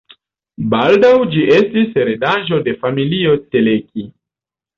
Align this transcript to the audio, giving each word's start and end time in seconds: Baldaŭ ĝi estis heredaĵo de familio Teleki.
Baldaŭ 0.73 1.11
ĝi 1.35 1.43
estis 1.57 1.91
heredaĵo 1.99 2.59
de 2.69 2.75
familio 2.87 3.37
Teleki. 3.53 4.09